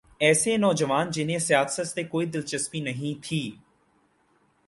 [0.19, 3.51] ایسے نوجوان جنہیں سیاست سے کوئی دلچسپی نہیں تھی۔